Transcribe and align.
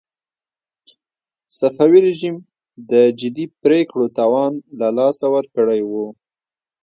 صفوي 1.57 1.99
رژيم 2.07 2.35
د 2.91 2.91
جدي 3.19 3.45
پرېکړو 3.63 4.05
توان 4.17 4.51
له 4.79 4.87
لاسه 4.97 5.25
ورکړی 5.35 5.81
و. 5.89 5.91